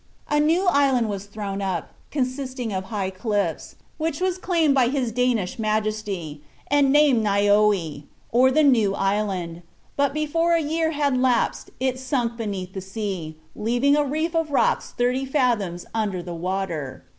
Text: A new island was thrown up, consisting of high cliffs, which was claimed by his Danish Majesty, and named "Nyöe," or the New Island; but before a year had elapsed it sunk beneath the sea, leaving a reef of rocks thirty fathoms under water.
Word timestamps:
A 0.31 0.39
new 0.39 0.65
island 0.65 1.09
was 1.09 1.25
thrown 1.27 1.61
up, 1.61 1.93
consisting 2.09 2.73
of 2.73 2.85
high 2.85 3.11
cliffs, 3.11 3.75
which 3.99 4.19
was 4.19 4.39
claimed 4.39 4.73
by 4.73 4.87
his 4.87 5.11
Danish 5.11 5.59
Majesty, 5.59 6.41
and 6.71 6.91
named 6.91 7.23
"Nyöe," 7.23 8.05
or 8.31 8.49
the 8.49 8.63
New 8.63 8.95
Island; 8.95 9.61
but 9.95 10.11
before 10.11 10.55
a 10.55 10.59
year 10.59 10.89
had 10.89 11.13
elapsed 11.13 11.69
it 11.79 11.99
sunk 11.99 12.35
beneath 12.35 12.73
the 12.73 12.81
sea, 12.81 13.37
leaving 13.55 13.95
a 13.95 14.03
reef 14.03 14.33
of 14.33 14.49
rocks 14.49 14.89
thirty 14.89 15.23
fathoms 15.23 15.85
under 15.93 16.23
water. 16.33 17.03